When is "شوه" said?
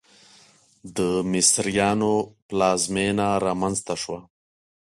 4.03-4.19